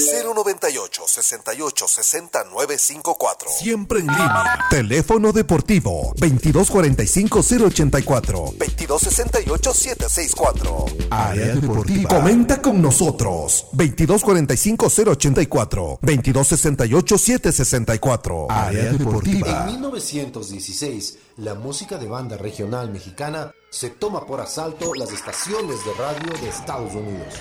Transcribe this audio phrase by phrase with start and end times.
[0.00, 3.50] 098 68 60 954.
[3.50, 4.66] Siempre en línea.
[4.70, 10.84] Teléfono deportivo 2245 084 2268 764.
[11.10, 12.08] Área Deportiva.
[12.08, 18.46] Comenta con nosotros 2245 084 2268 764.
[18.50, 19.60] Área Deportiva.
[19.60, 25.94] En 1916, la música de banda regional mexicana se toma por asalto las estaciones de
[25.94, 27.34] radio de Estados Unidos.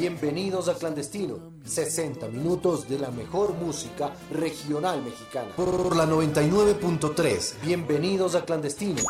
[0.00, 5.50] Bienvenidos a Clandestino, 60 minutos de la mejor música regional mexicana.
[5.54, 9.02] Por la 99.3, bienvenidos a Clandestino.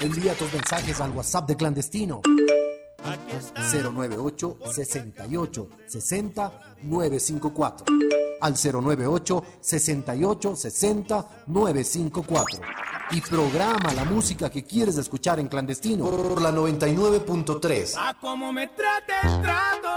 [0.00, 2.22] Envía tus mensajes al WhatsApp de Clandestino.
[3.72, 6.52] 098 68 60
[6.82, 7.86] 954
[8.40, 16.40] al 098 68 60 954 y programa la música que quieres escuchar en clandestino por
[16.40, 17.94] la 99.3.
[17.96, 19.88] A como me trate el trato.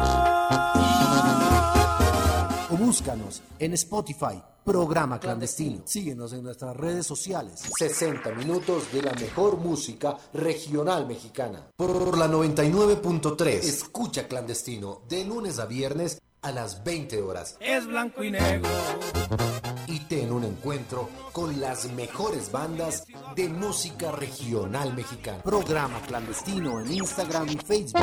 [2.71, 5.81] O búscanos en Spotify, programa clandestino.
[5.85, 7.63] Síguenos en nuestras redes sociales.
[7.77, 11.71] 60 minutos de la mejor música regional mexicana.
[11.75, 13.47] Por la 99.3.
[13.47, 17.57] Escucha clandestino de lunes a viernes a las 20 horas.
[17.59, 18.69] Es blanco y negro.
[20.09, 25.43] Y ten un encuentro con las mejores bandas de música regional mexicana.
[25.43, 28.01] Programa clandestino en Instagram y Facebook.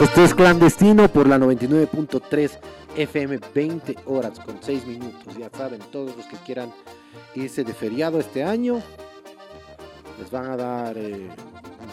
[0.00, 2.58] Esto es clandestino por la 99.3
[2.96, 5.36] FM 20 horas con 6 minutos.
[5.36, 6.72] Ya saben, todos los que quieran
[7.34, 8.82] irse de feriado este año,
[10.18, 11.28] les van a dar eh,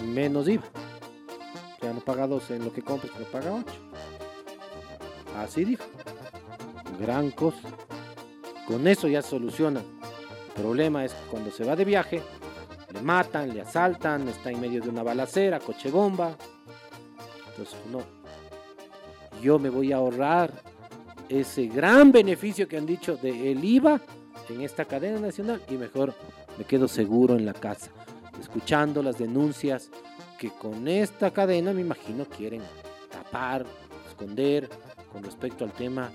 [0.05, 0.63] menos IVA.
[1.81, 3.65] Ya no paga 12 en lo que compres, pero paga 8.
[5.39, 5.83] Así dijo.
[6.99, 7.69] Gran cosa.
[8.65, 9.81] Con eso ya soluciona.
[10.55, 12.21] El problema es que cuando se va de viaje,
[12.93, 16.37] le matan, le asaltan, está en medio de una balacera, coche bomba.
[17.49, 18.01] Entonces, no.
[19.41, 20.72] Yo me voy a ahorrar
[21.39, 23.99] ese gran beneficio que han dicho del IVA
[24.49, 26.13] en esta cadena nacional y mejor
[26.57, 27.91] me quedo seguro en la casa,
[28.39, 29.89] escuchando las denuncias
[30.37, 32.61] que con esta cadena me imagino quieren
[33.09, 33.65] tapar,
[34.07, 34.69] esconder
[35.11, 36.11] con respecto al tema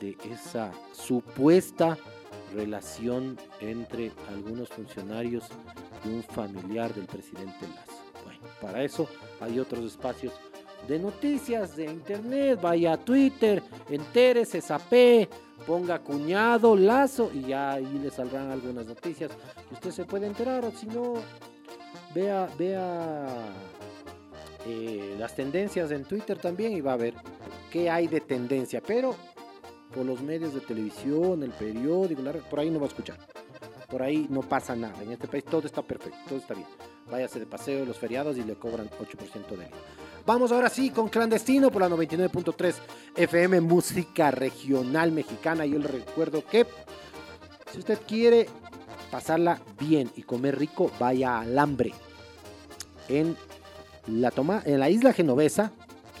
[0.00, 1.96] de esa supuesta
[2.54, 5.44] relación entre algunos funcionarios
[6.04, 8.02] y un familiar del presidente Lazo.
[8.24, 9.08] Bueno, para eso
[9.40, 10.32] hay otros espacios
[10.88, 15.28] de noticias de internet, vaya a Twitter, entérese, sape,
[15.66, 19.30] ponga cuñado, lazo y ya ahí le saldrán algunas noticias
[19.72, 21.14] usted se puede enterar o si no,
[22.14, 23.26] vea, vea
[24.66, 27.14] eh, las tendencias en Twitter también y va a ver
[27.70, 29.14] qué hay de tendencia, pero
[29.94, 33.18] por los medios de televisión, el periódico, por ahí no va a escuchar.
[33.88, 35.00] Por ahí no pasa nada.
[35.02, 36.66] En este país todo está perfecto, todo está bien.
[37.10, 39.76] Váyase de paseo los feriados y le cobran 8% de IVA.
[40.26, 42.74] Vamos ahora sí con Clandestino por la 99.3
[43.14, 45.66] FM Música Regional Mexicana.
[45.66, 46.66] Yo le recuerdo que
[47.70, 48.46] si usted quiere
[49.10, 51.92] pasarla bien y comer rico, vaya al hambre.
[53.10, 53.36] En
[54.06, 55.72] la, toma, en la isla genovesa,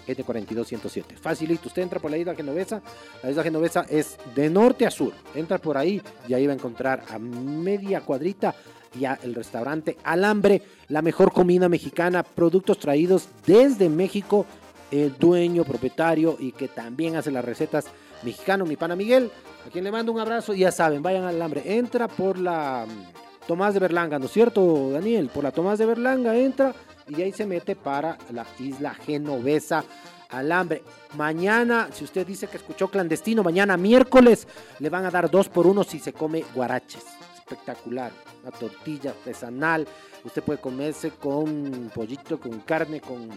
[0.06, 1.16] es de 42107.
[1.16, 2.82] Facilito, usted entra por la isla genovesa.
[3.22, 5.14] La isla genovesa es de norte a sur.
[5.34, 8.54] Entra por ahí y ahí va a encontrar a media cuadrita
[8.98, 14.46] ya el restaurante Alambre, la mejor comida mexicana, productos traídos desde México,
[14.90, 17.86] el dueño, propietario y que también hace las recetas
[18.22, 19.30] mexicano, mi pana Miguel,
[19.66, 23.46] a quien le mando un abrazo, ya saben, vayan al Alambre, entra por la mm,
[23.46, 25.30] Tomás de Berlanga, ¿no es cierto, Daniel?
[25.32, 26.74] Por la Tomás de Berlanga entra
[27.08, 29.84] y ahí se mete para la isla genovesa.
[30.30, 30.82] Alambre.
[31.16, 34.48] Mañana, si usted dice que escuchó clandestino, mañana miércoles
[34.80, 37.04] le van a dar dos por uno si se come guaraches.
[37.46, 38.10] Espectacular
[38.42, 39.86] una tortilla artesanal.
[40.24, 43.28] Usted puede comerse con pollito, con carne, con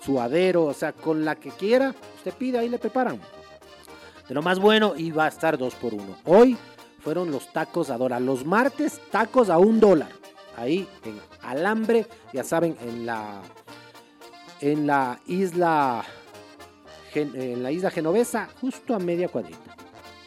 [0.00, 1.94] suadero, o sea, con la que quiera.
[2.16, 3.20] Usted pide, ahí le preparan.
[4.28, 6.16] De lo más bueno y va a estar dos por uno.
[6.24, 6.56] Hoy
[7.00, 8.22] fueron los tacos a dólar.
[8.22, 10.10] Los martes, tacos a un dólar.
[10.56, 13.42] Ahí en Alambre, ya saben, en la,
[14.60, 16.04] en la isla
[17.16, 19.76] en la isla genovesa, justo a media cuadrita.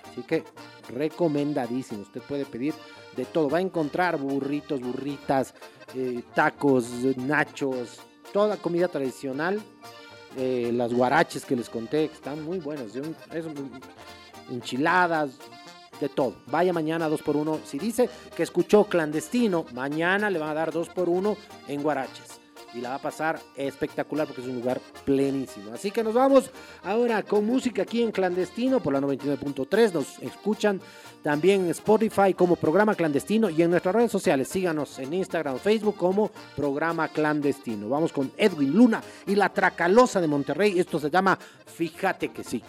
[0.10, 0.44] Así que
[0.90, 2.02] recomendadísimo.
[2.02, 2.74] Usted puede pedir
[3.16, 3.50] de todo.
[3.50, 5.54] Va a encontrar burritos, burritas,
[5.96, 8.00] eh, tacos, nachos,
[8.34, 9.62] toda comida tradicional.
[10.36, 12.92] Eh, las guaraches que les conté, están muy buenas.
[14.50, 15.32] enchiladas,
[16.00, 16.36] de todo.
[16.48, 20.72] Vaya mañana 2 por 1 Si dice que escuchó clandestino, mañana le van a dar
[20.72, 21.36] 2 por 1
[21.68, 22.40] en guaraches.
[22.78, 25.74] Y la va a pasar espectacular porque es un lugar plenísimo.
[25.74, 26.52] Así que nos vamos
[26.84, 29.94] ahora con música aquí en clandestino por la 99.3.
[29.94, 30.80] Nos escuchan
[31.24, 34.48] también en Spotify como programa clandestino y en nuestras redes sociales.
[34.48, 37.90] Síganos en Instagram, Facebook como programa clandestino.
[37.90, 40.80] Vamos con Edwin Luna y la Tracalosa de Monterrey.
[40.80, 42.64] Esto se llama Fíjate que sí.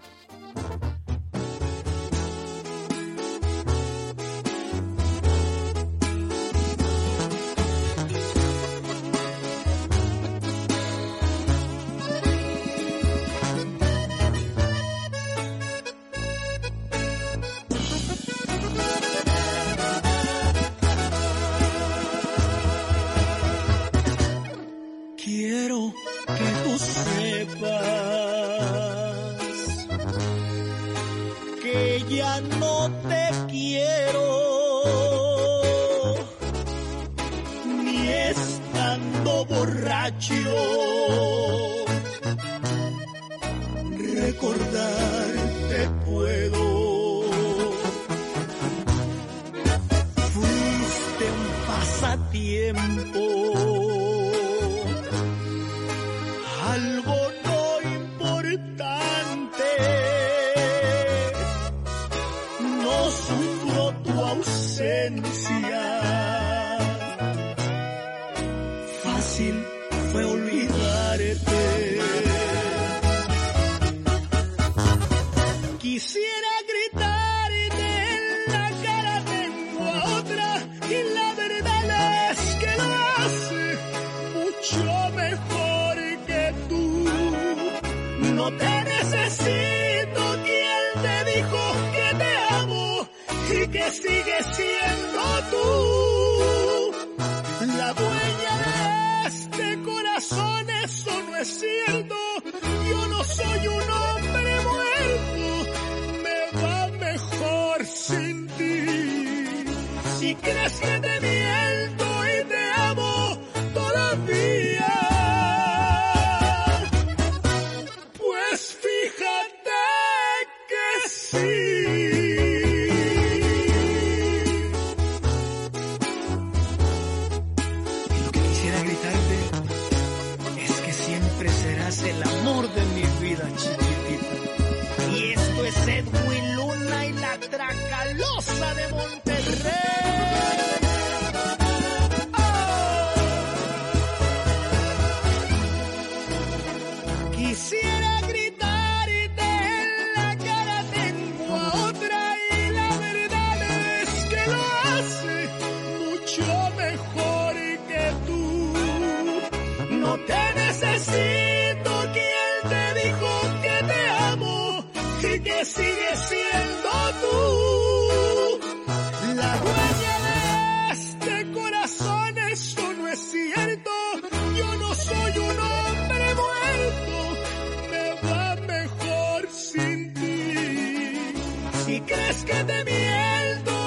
[182.49, 183.78] Que te miento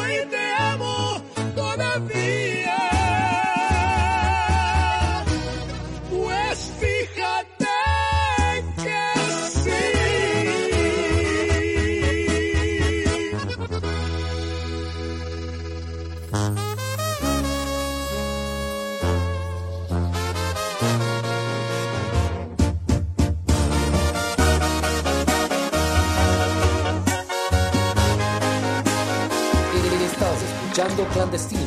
[31.13, 31.61] clandestino.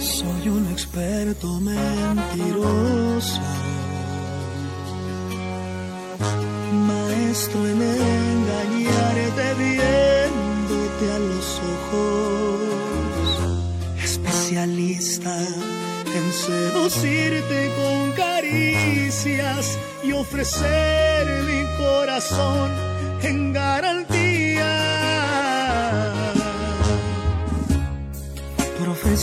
[0.00, 3.40] Soy un experto mentiroso,
[6.86, 12.60] maestro en engañarte viéndote a los ojos,
[14.02, 15.36] especialista
[16.14, 22.70] en seducirte con caricias y ofrecer mi corazón
[23.22, 24.19] en garantía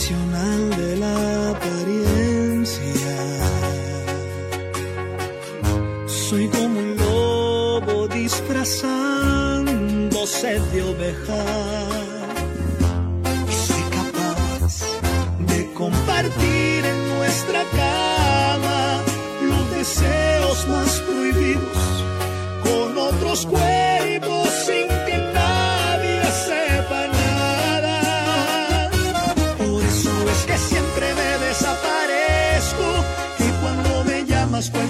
[0.06, 3.16] de la apariencia.
[6.06, 11.44] Soy como un lobo disfrazándose de oveja.
[13.48, 14.84] Y soy capaz
[15.52, 19.02] de compartir en nuestra cama
[19.42, 22.04] los deseos más prohibidos
[22.62, 23.87] con otros cuerpos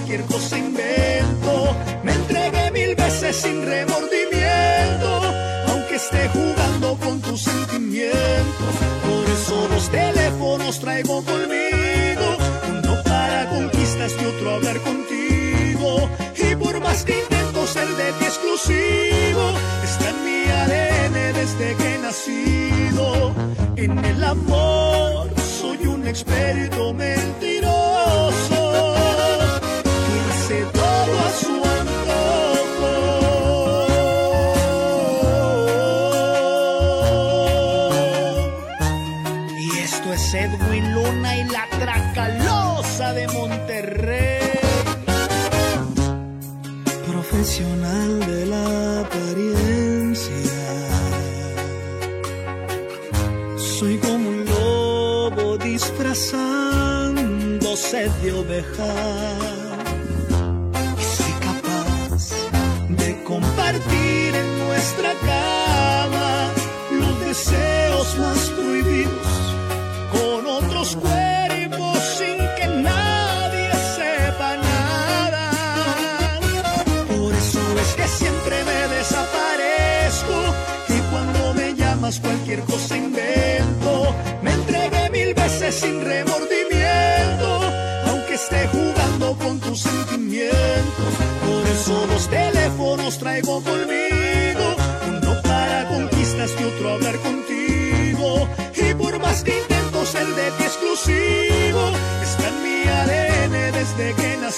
[0.09, 1.75] cualquier cosa invento.
[2.03, 5.21] Me entregué mil veces sin remordimiento,
[5.67, 8.73] aunque esté jugando con tus sentimientos.
[9.05, 12.37] Por eso los teléfonos traigo conmigo,
[12.69, 16.09] uno para conquistas y otro hablar contigo.
[16.35, 21.95] Y por más que intento ser de ti exclusivo, está en mi ADN desde que
[21.95, 23.33] he nacido.
[23.75, 25.29] En el amor
[25.61, 28.48] soy un experto mentiroso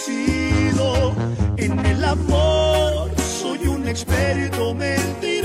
[0.07, 5.40] en el amor soy un experto mentiroso.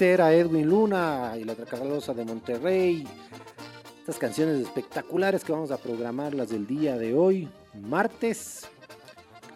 [0.00, 3.06] era Edwin Luna y la Tracalosa de Monterrey.
[3.98, 8.66] Estas canciones espectaculares que vamos a programar las del día de hoy, martes.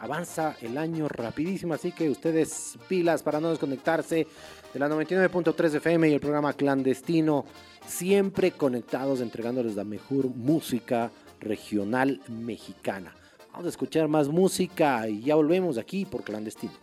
[0.00, 4.26] Avanza el año rapidísimo, así que ustedes pilas para no desconectarse
[4.72, 7.46] de la 99.3 FM y el programa clandestino,
[7.86, 11.10] siempre conectados, entregándoles la mejor música
[11.40, 13.14] regional mexicana.
[13.50, 16.74] Vamos a escuchar más música y ya volvemos aquí por clandestino.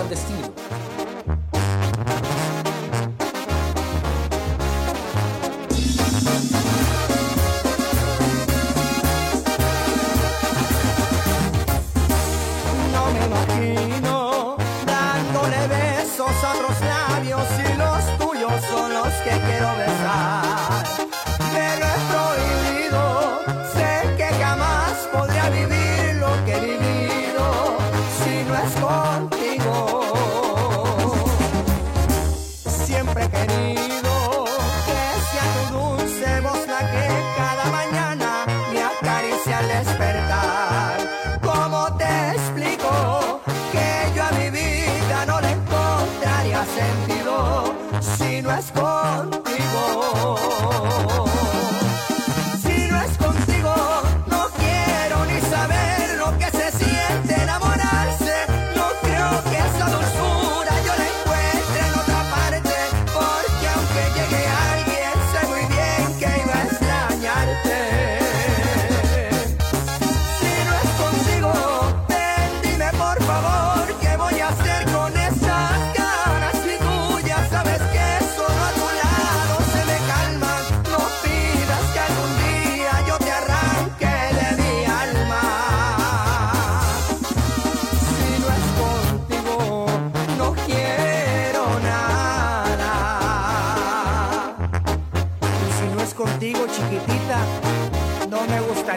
[0.00, 0.48] Clandestino.
[12.92, 16.89] No me imagino dándole besos a otros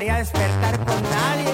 [0.04, 1.54] gustaría despertar con nadie.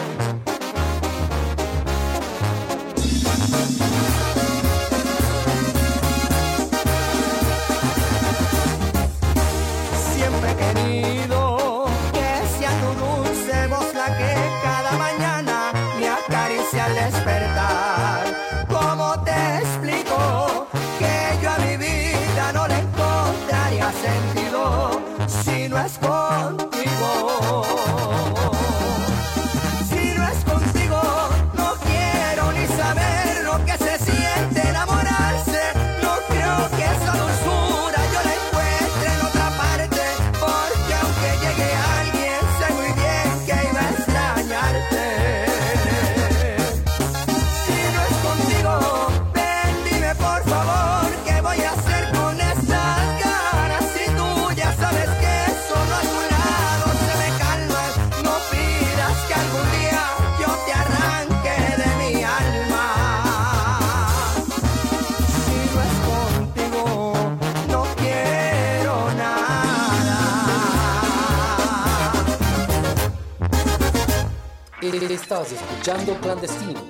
[74.91, 76.81] Estás escuchando Clandestino.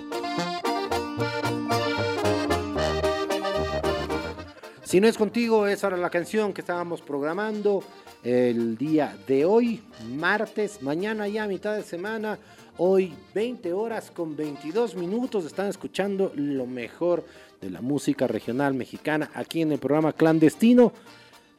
[4.85, 7.83] Si no es contigo, esa era la canción que estábamos programando
[8.23, 9.83] el día de hoy,
[10.15, 12.39] martes, mañana ya mitad de semana,
[12.77, 17.25] hoy 20 horas con 22 minutos, están escuchando lo mejor
[17.59, 20.93] de la música regional mexicana aquí en el programa clandestino.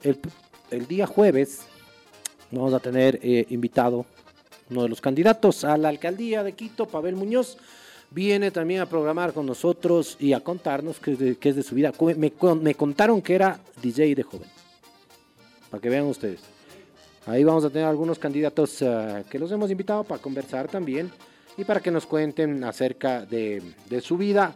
[0.03, 0.18] El,
[0.70, 1.66] el día jueves
[2.50, 4.07] vamos a tener eh, invitado
[4.70, 7.56] uno de los candidatos a la alcaldía de Quito, Pavel Muñoz.
[8.12, 11.62] Viene también a programar con nosotros y a contarnos qué es de, qué es de
[11.62, 11.92] su vida.
[12.16, 14.48] Me, me contaron que era DJ de joven.
[15.70, 16.40] Para que vean ustedes.
[17.26, 21.11] Ahí vamos a tener algunos candidatos ah, que los hemos invitado para conversar también
[21.56, 24.54] y para que nos cuenten acerca de, de su vida.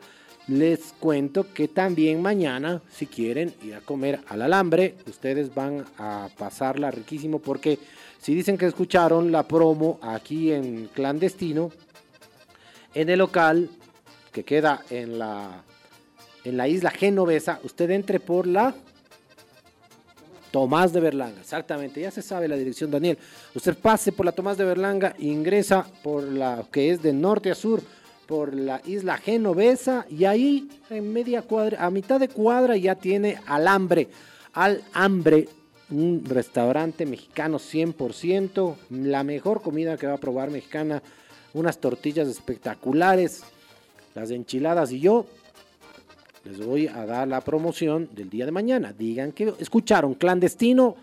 [0.48, 6.29] Les cuento que también mañana, si quieren ir a comer al alambre, ustedes van a
[6.37, 7.79] pasarla riquísimo porque
[8.25, 11.71] si dicen que escucharon la promo aquí en clandestino,
[12.95, 13.69] en el local
[14.33, 15.63] que queda en la,
[16.43, 18.75] en la isla genovesa, usted entre por la
[20.51, 23.19] Tomás de Berlanga, exactamente, ya se sabe la dirección, Daniel.
[23.55, 27.55] Usted pase por la Tomás de Berlanga, ingresa por la que es de norte a
[27.55, 27.83] sur,
[28.27, 33.39] por la isla genovesa, y ahí en media cuadra, a mitad de cuadra ya tiene
[33.45, 34.09] Alambre,
[34.55, 35.47] Al Hambre,
[35.90, 41.03] un restaurante mexicano 100%, la mejor comida que va a probar mexicana,
[41.53, 43.42] unas tortillas espectaculares,
[44.14, 45.27] las enchiladas y yo
[46.44, 48.92] les voy a dar la promoción del día de mañana.
[48.92, 50.97] Digan que escucharon clandestino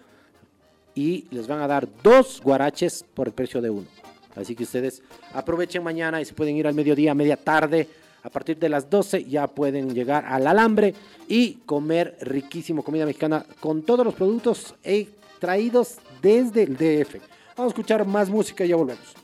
[0.93, 3.87] y les van a dar dos guaraches por el precio de uno.
[4.35, 5.01] Así que ustedes
[5.33, 7.87] aprovechen mañana y se pueden ir al mediodía, media tarde.
[8.23, 10.93] A partir de las 12 ya pueden llegar al alambre
[11.27, 17.15] y comer riquísimo comida mexicana con todos los productos eh, traídos desde el DF.
[17.57, 19.15] Vamos a escuchar más música y ya volvemos.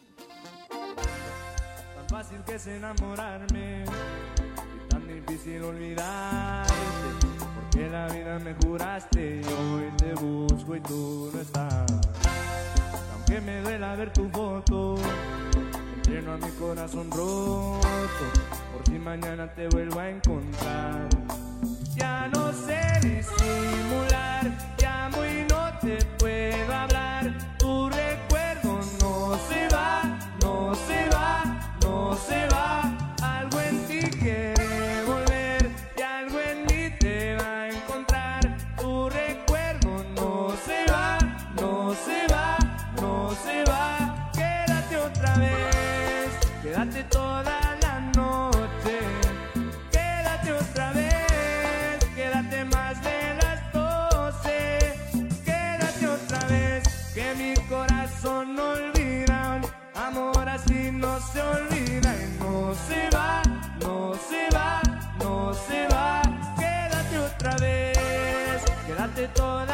[1.96, 6.74] Tan fácil que es enamorarme y tan difícil olvidarte.
[7.56, 11.86] Porque la vida me juraste y hoy te busco y tú no estás.
[13.14, 14.96] Aunque me duela ver tu foto
[16.28, 17.80] lleno a mi corazón roto,
[18.74, 21.08] por si mañana te vuelvo a encontrar.
[21.96, 27.07] Ya no sé disimular, ya muy no te puedo hablar.
[61.20, 63.42] se olvida y no se va,
[63.80, 64.82] no se va,
[65.20, 66.22] no se va.
[66.58, 69.67] Quédate otra vez, quédate toda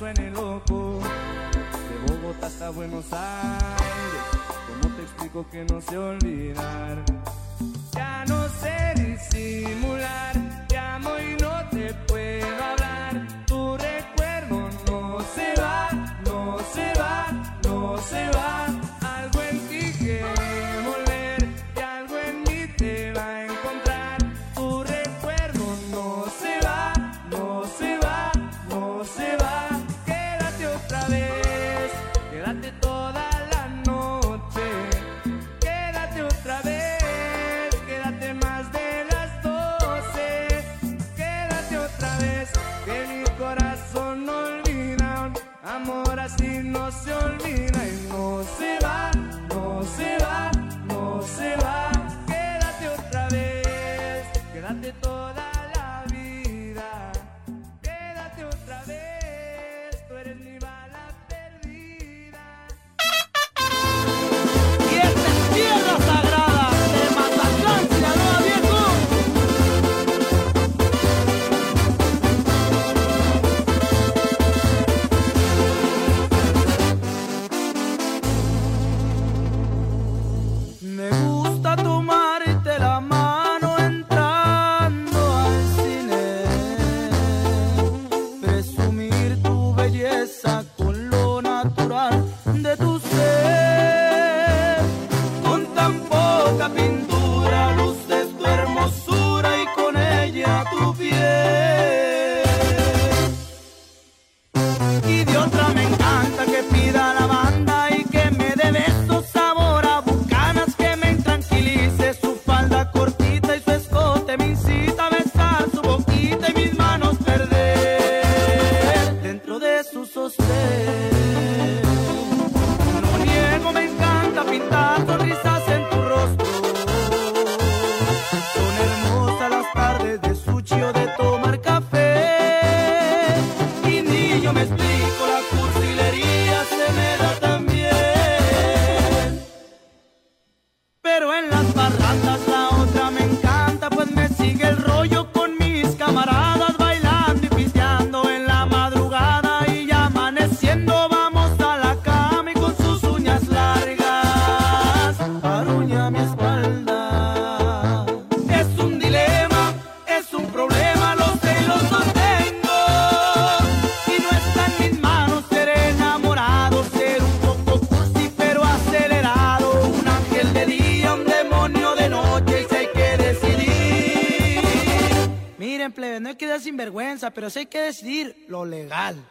[0.00, 0.98] suene loco,
[1.90, 4.22] de Bogotá hasta Buenos Aires,
[4.66, 7.04] ¿cómo te explico que no sé olvidar?
[7.92, 10.49] Ya no sé disimular.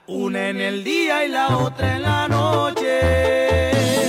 [0.07, 4.08] Una en el día y la otra en la noche.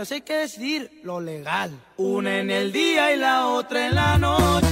[0.00, 1.78] Pero sí hay que decidir lo legal.
[1.98, 4.66] Una en el día y la otra en la noche.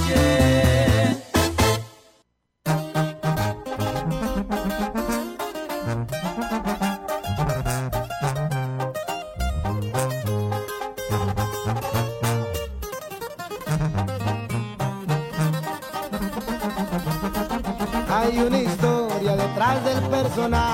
[18.09, 20.68] Hay una historia detrás del personaje.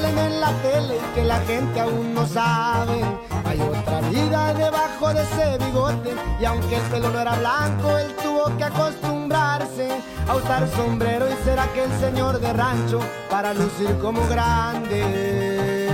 [0.00, 3.02] Salen en la tele y que la gente aún no sabe.
[3.44, 6.14] Hay otra vida debajo de ese bigote.
[6.40, 9.88] Y aunque el pelo no era blanco, él tuvo que acostumbrarse
[10.28, 15.88] a usar sombrero y ser aquel señor de rancho para lucir como grande.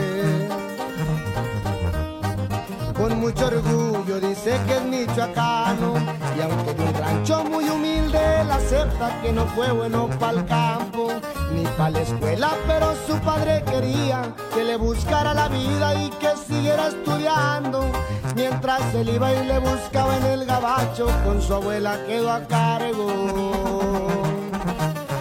[2.95, 5.95] Con mucho orgullo dice que es michoacano
[6.39, 10.47] Y aunque de un rancho muy humilde Él acepta que no fue bueno para el
[10.47, 11.04] campo
[11.77, 16.89] para la escuela pero su padre quería Que le buscara la vida y que siguiera
[16.89, 17.91] estudiando
[18.35, 24.05] Mientras él iba y le buscaba en el gabacho Con su abuela quedó a cargo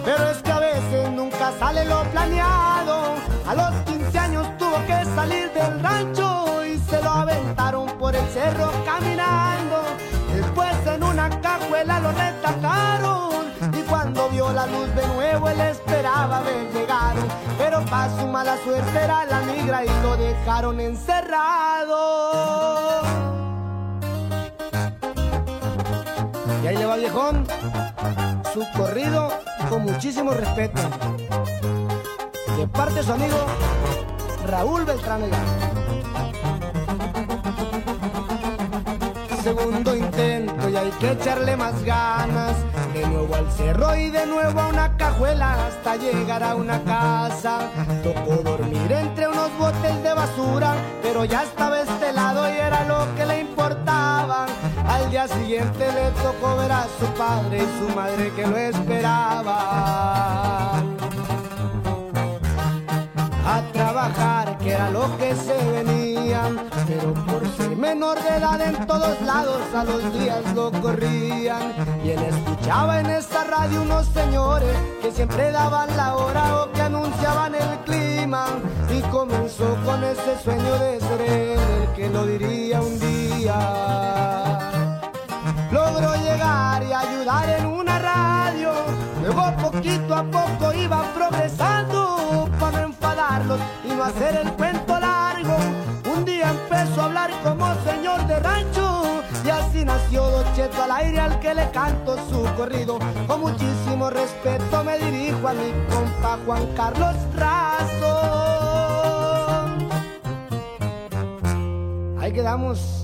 [0.04, 3.14] pero es que a veces nunca sale lo planeado.
[3.46, 8.26] A los 15 años tuvo que salir del rancho y se lo aventaron por el
[8.28, 9.82] cerro caminando.
[10.34, 13.43] Después en una cajuela lo retacaron
[14.24, 17.20] cuando vio la luz de nuevo él esperaba haber llegado.
[17.58, 21.96] Pero para su mala suerte era la migra y lo dejaron encerrado.
[26.62, 27.46] Y ahí le va viejón
[28.52, 29.30] su corrido
[29.68, 30.80] con muchísimo respeto.
[32.56, 33.36] De parte de su amigo
[34.46, 35.22] Raúl Beltrán
[39.44, 42.56] Segundo intento y hay que echarle más ganas.
[42.94, 47.68] De nuevo al cerro y de nuevo a una cajuela hasta llegar a una casa.
[48.02, 53.14] Tocó dormir entre unos botes de basura, pero ya estaba este lado y era lo
[53.16, 54.46] que le importaba.
[54.88, 59.58] Al día siguiente le tocó ver a su padre y su madre que lo esperaba.
[63.46, 68.86] A trabajar, que era lo que se venían, pero por ser menor de edad en
[68.86, 71.74] todos lados a los días lo corrían.
[72.02, 76.80] Y él escuchaba en esa radio unos señores que siempre daban la hora o que
[76.80, 78.46] anunciaban el clima.
[78.90, 84.64] Y comenzó con ese sueño de ser él el que lo diría un día
[85.70, 88.72] logró llegar y ayudar en una radio.
[89.20, 92.83] Luego poquito a poco iba progresando para
[93.84, 95.56] y no hacer el cuento largo.
[96.14, 100.92] Un día empezó a hablar como señor de rancho y así nació Don Cheto al
[100.92, 102.98] aire al que le canto su corrido.
[103.26, 108.14] Con muchísimo respeto me dirijo a mi compa Juan Carlos Razo.
[112.20, 113.03] Ahí quedamos.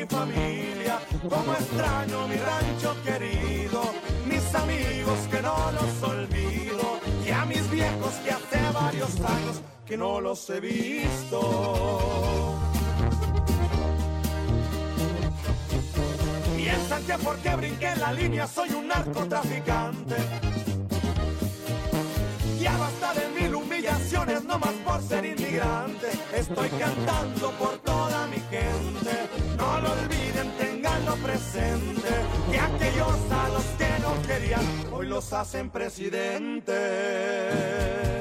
[0.00, 3.82] mi familia, como extraño mi rancho querido,
[4.24, 9.96] mis amigos que no los olvido, y a mis viejos que hace varios años que
[9.98, 12.58] no los he visto.
[16.56, 20.16] Piensan que porque brinqué la línea soy un narcotraficante
[24.18, 26.08] no más por ser inmigrante.
[26.34, 29.28] Estoy cantando por toda mi gente.
[29.56, 32.08] No lo olviden, tenganlo presente.
[32.50, 38.19] Que aquellos a los que no querían, hoy los hacen presidentes.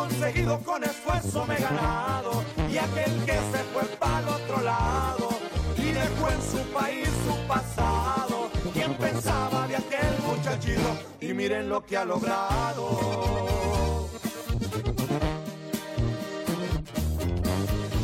[0.00, 2.42] conseguido con esfuerzo me he ganado.
[2.70, 5.28] Y aquel que se fue para el otro lado
[5.76, 8.50] y dejó en su país su pasado.
[8.72, 10.96] ¿Quién pensaba de aquel muchachito?
[11.20, 14.08] Y miren lo que ha logrado.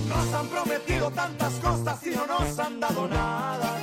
[0.09, 3.76] Nos han prometido tantas cosas y no nos han dado nada.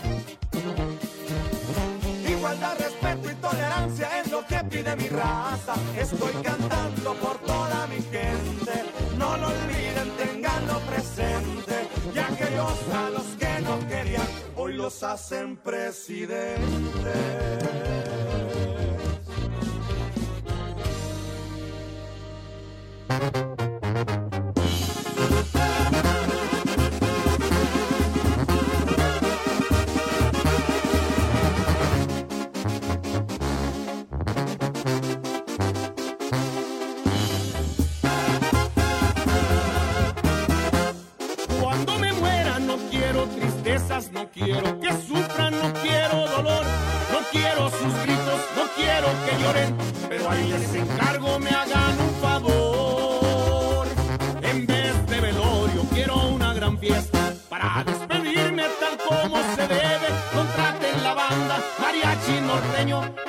[2.54, 5.74] Igualdad, respeto y tolerancia es lo que pide mi raza.
[5.98, 8.86] Estoy cantando por toda mi gente.
[9.18, 11.88] No lo olviden, tenganlo presente.
[12.13, 18.12] Y aquellos a los que no querían, hoy los hacen presidentes.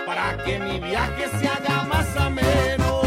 [0.06, 3.02] para que mi viaje se haga más ameno.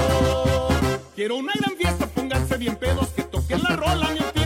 [1.16, 4.37] Quiero una gran fiesta, pónganse bien pedos, que toquen la rola, mi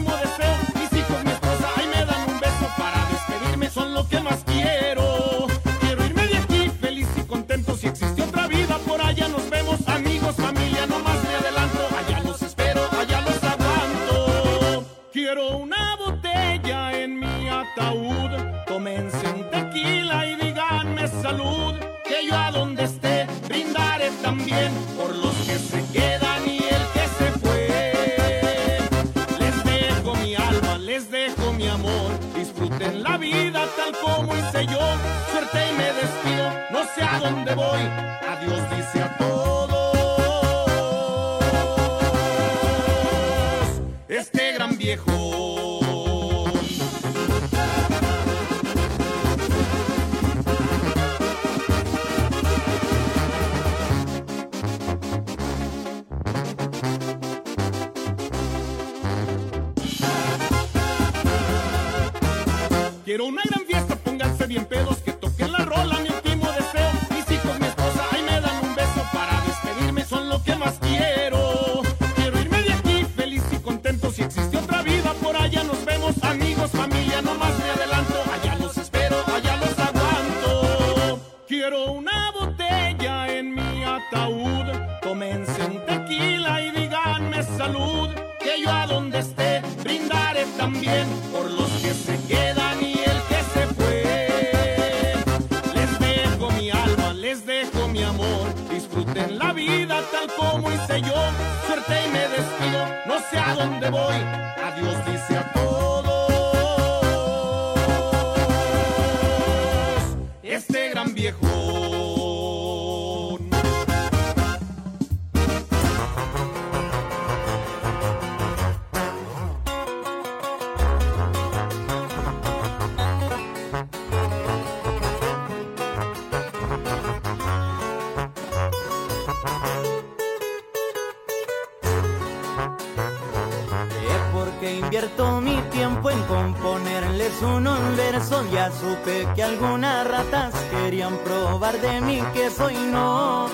[139.35, 143.47] que algunas ratas querían probar de mí que soy no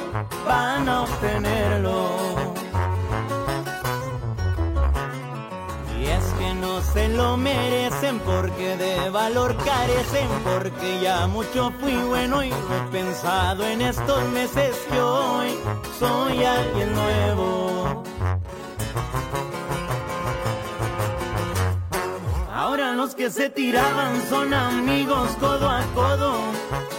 [0.45, 2.09] van a obtenerlo.
[5.99, 11.95] Y es que no se lo merecen porque de valor carecen, porque ya mucho fui
[11.95, 15.49] bueno y lo he pensado en estos meses que hoy
[15.99, 17.66] soy alguien nuevo.
[23.29, 26.33] Se tiraban son amigos codo a codo.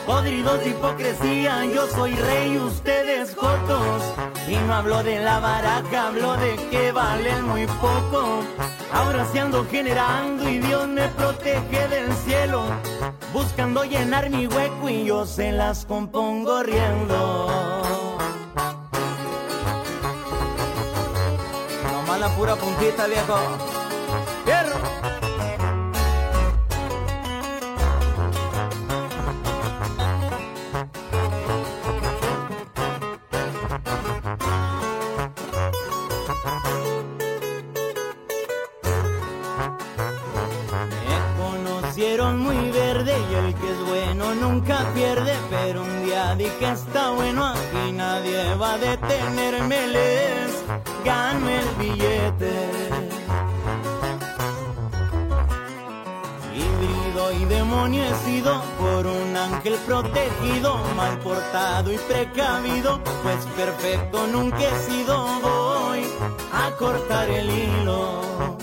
[0.07, 4.03] Podridos de hipocresía, yo soy rey, ustedes jotos.
[4.49, 8.43] Y no hablo de la baraja, hablo de que valen muy poco.
[8.93, 12.65] Ahora se ando generando y Dios me protege del cielo.
[13.33, 17.79] Buscando llenar mi hueco y yo se las compongo riendo.
[21.93, 23.78] Nomás la pura puntita, viejo.
[43.39, 48.75] El que es bueno nunca pierde, pero un día dije está bueno aquí nadie va
[48.75, 50.65] a detenerme, les
[51.05, 52.53] gano el billete.
[56.55, 57.99] Híbrido y demonio
[58.79, 66.05] por un ángel protegido, mal portado y precavido, pues perfecto nunca he sido, voy
[66.53, 68.58] a cortar el hilo.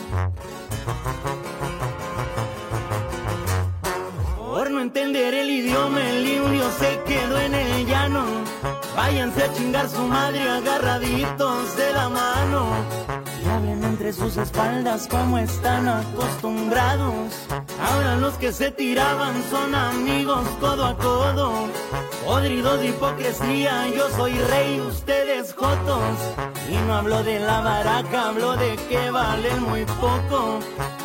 [4.86, 6.26] Entender el idioma, el
[6.80, 8.24] se quedó en el llano.
[8.96, 12.68] Váyanse a chingar su madre agarraditos de la mano.
[13.44, 17.32] Y hablen entre sus espaldas como están acostumbrados.
[17.82, 21.68] Ahora los que se tiraban son amigos codo a codo.
[22.24, 26.16] Podridos de hipocresía, yo soy rey, ustedes jotos.
[26.70, 30.60] Y no hablo de la baraca, hablo de que valen muy poco.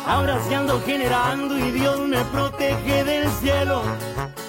[0.05, 3.83] Ahora se ando generando y Dios me protege del cielo.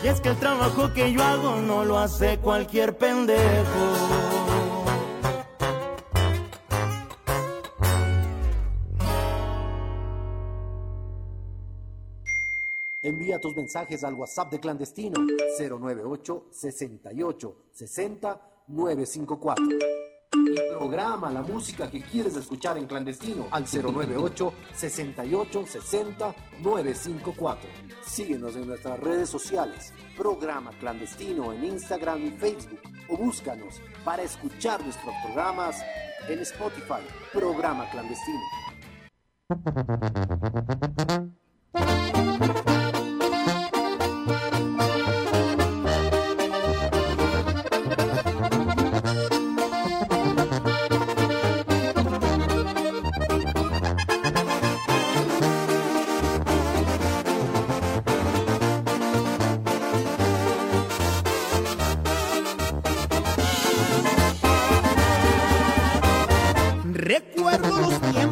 [0.02, 4.22] Y es que el trabajo que yo hago no lo hace cualquier pendejo.
[13.02, 15.20] Envía tus mensajes al WhatsApp de clandestino
[15.58, 20.11] 098 68 60 954.
[20.32, 27.70] Programa la música que quieres escuchar en clandestino al 098 68 60 954.
[28.02, 34.82] Síguenos en nuestras redes sociales, programa clandestino en Instagram y Facebook o búscanos para escuchar
[34.82, 35.82] nuestros programas
[36.28, 37.02] en Spotify,
[37.32, 38.40] programa clandestino.
[67.12, 68.31] Recuerdo los tiempos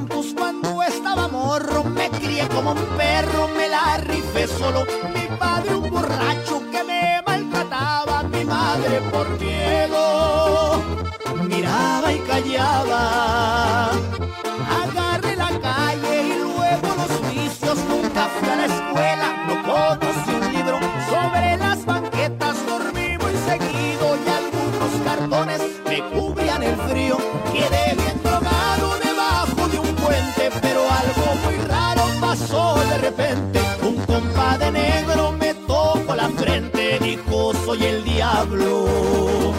[38.41, 39.53] diablo,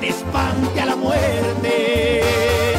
[0.00, 2.69] te espante a la muerte.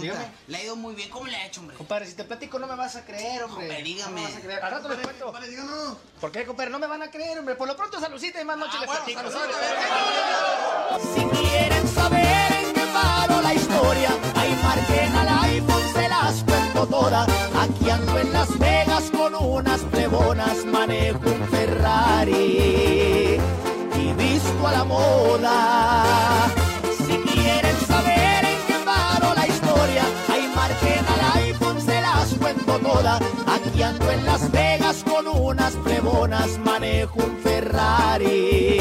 [0.00, 0.20] Pregunta.
[0.24, 0.34] Dígame.
[0.48, 1.10] Le ha ido muy bien.
[1.10, 1.76] ¿Cómo le ha hecho, hombre?
[1.76, 3.66] Compadre, si te platico no me vas a creer, hombre.
[3.66, 4.10] Compadre, dígame.
[4.10, 4.64] No me vas a creer.
[4.64, 5.32] Al rato les cuento.
[5.48, 5.96] Díganos.
[6.20, 6.70] ¿Por qué, compadre?
[6.70, 7.54] No me van a creer, hombre.
[7.54, 9.30] Por lo pronto, saludcita y más noche Ah, les bueno, platico.
[11.14, 16.86] Si quieren saber en qué paró la historia, ahí marquen al iPhone, se las cuento
[16.86, 17.28] todas.
[17.56, 23.40] Aquí ando en Las Vegas con unas plebonas, manejo un Ferrari
[23.96, 26.29] y visto a la moda.
[35.34, 38.80] Unas plebonas, manejo un Ferrari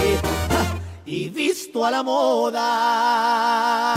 [1.06, 3.96] y visto a la moda.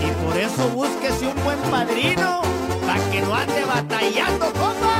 [0.00, 2.42] Y por eso búsquese un buen padrino,
[2.86, 4.98] para que no ande batallando, compa.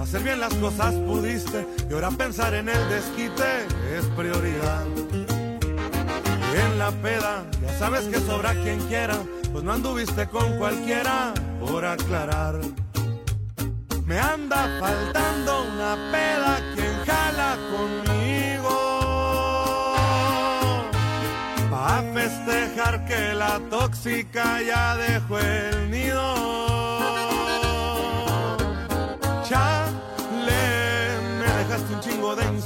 [0.00, 1.66] Hacer bien las cosas, pudiste.
[1.88, 4.84] Y ahora pensar en el desquite es prioridad.
[6.52, 9.16] Y en la peda, ya sabes que sobra quien quiera.
[9.52, 12.60] Pues no anduviste con cualquiera, por aclarar.
[14.04, 18.76] Me anda faltando una peda quien jala conmigo.
[21.70, 27.03] Pa' festejar que la tóxica ya dejó el nido.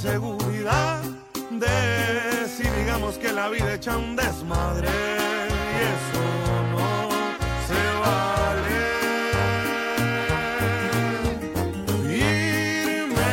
[0.09, 1.03] Inseguridad.
[1.51, 4.89] De si digamos que la vida echa un desmadre.
[4.89, 6.23] Y eso
[6.73, 7.09] no
[7.69, 8.81] se vale.
[13.05, 13.33] Irme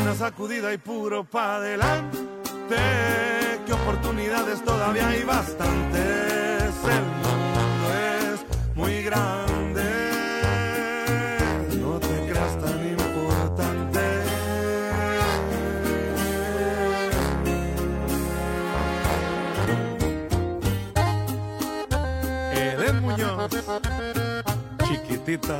[0.00, 2.18] una sacudida y puro pa' adelante.
[3.66, 6.74] Que oportunidades todavía hay bastantes.
[6.96, 7.86] El mundo
[8.22, 9.45] es muy grande.
[24.86, 25.58] Chiquitita.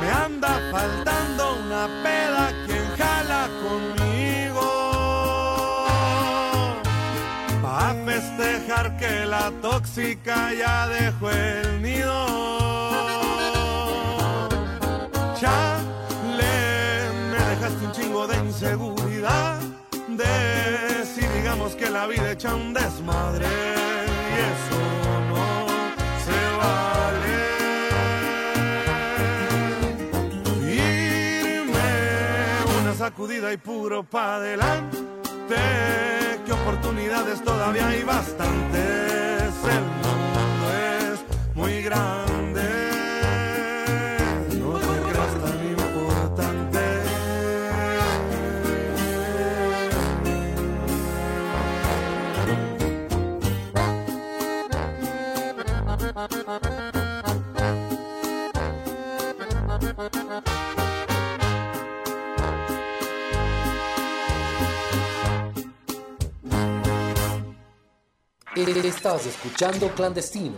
[0.00, 4.68] Me anda faltando una peda quien jala conmigo.
[7.62, 13.31] Pa' festejar que la tóxica ya dejó el nido.
[18.62, 19.60] Inseguridad.
[20.08, 23.46] De si digamos que la vida echa un desmadre.
[23.46, 24.80] Y eso
[25.30, 25.66] no
[26.24, 27.38] se vale.
[31.54, 31.90] Irme
[32.80, 34.98] una sacudida y puro pa' adelante.
[36.46, 39.52] Que oportunidades todavía hay bastantes.
[39.76, 42.31] El mundo es muy grande.
[68.68, 70.54] Estás escuchando Clandestino.